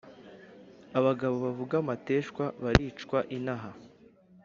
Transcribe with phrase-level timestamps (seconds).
[0.99, 3.71] Abagabo bavuga amateshwa baricwa inaha